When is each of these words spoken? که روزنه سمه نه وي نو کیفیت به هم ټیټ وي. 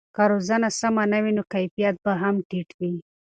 که 0.15 0.23
روزنه 0.31 0.69
سمه 0.79 1.03
نه 1.11 1.19
وي 1.23 1.31
نو 1.37 1.43
کیفیت 1.53 1.95
به 2.03 2.13
هم 2.21 2.35
ټیټ 2.49 2.69
وي. 2.79 2.93